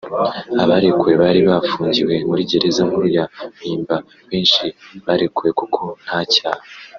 Abarekuwe 0.63 1.13
bari 1.21 1.41
bafungiwe 1.49 2.13
muri 2.29 2.41
gereza 2.51 2.81
nkuru 2.87 3.07
ya 3.17 3.23
Mpimba 3.55 3.95
benshi 4.29 4.65
barekuwe 5.05 5.49
kuko 5.59 5.81
nta 6.05 6.19
cyaha 6.33 6.63